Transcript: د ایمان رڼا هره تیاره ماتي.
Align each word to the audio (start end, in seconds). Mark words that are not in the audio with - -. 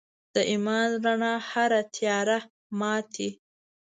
د 0.33 0.35
ایمان 0.51 0.89
رڼا 1.03 1.33
هره 1.49 1.81
تیاره 1.95 2.39
ماتي. 2.79 3.29